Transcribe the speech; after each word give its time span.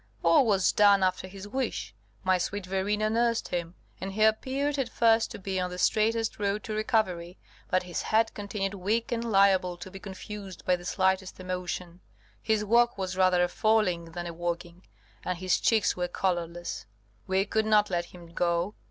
All 0.23 0.47
was 0.47 0.71
done 0.71 1.03
after 1.03 1.27
his 1.27 1.47
wish: 1.47 1.93
my 2.23 2.39
sweet 2.39 2.65
Verena 2.65 3.07
nursed 3.07 3.49
him, 3.49 3.75
and 4.01 4.13
he 4.13 4.23
appeared 4.23 4.79
at 4.79 4.89
first 4.89 5.29
to 5.29 5.37
be 5.37 5.59
on 5.59 5.69
the 5.69 5.77
straightest 5.77 6.39
road 6.39 6.63
to 6.63 6.73
recovery; 6.73 7.37
but 7.69 7.83
his 7.83 8.01
head 8.01 8.33
continued 8.33 8.73
weak 8.73 9.11
and 9.11 9.23
liable 9.23 9.77
to 9.77 9.91
be 9.91 9.99
confused 9.99 10.65
by 10.65 10.75
the 10.75 10.85
slightest 10.85 11.39
emotion, 11.39 11.99
his 12.41 12.65
walk 12.65 12.97
was 12.97 13.15
rather 13.15 13.43
a 13.43 13.47
falling 13.47 14.05
than 14.13 14.25
a 14.25 14.33
walking, 14.33 14.81
and 15.23 15.37
his 15.37 15.59
cheeks 15.59 15.95
were 15.95 16.07
colourless. 16.07 16.87
We 17.27 17.45
could 17.45 17.67
not 17.67 17.91
let 17.91 18.05
him 18.05 18.33
go. 18.33 18.73